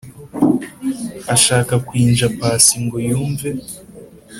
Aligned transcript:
ashaka 1.35 1.73
kwinja 1.87 2.25
pasi 2.37 2.75
ngo 2.83 2.97
yumve 3.07 3.49